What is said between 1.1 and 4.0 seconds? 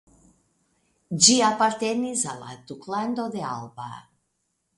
Ĝi apartenis al la Duklando de Alba.